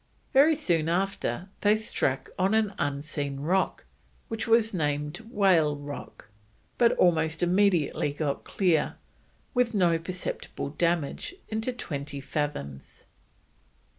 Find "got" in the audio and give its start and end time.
8.11-8.43